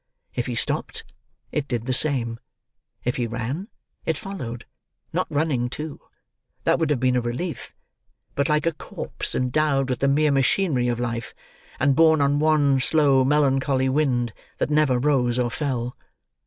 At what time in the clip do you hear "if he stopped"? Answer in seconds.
0.33-1.03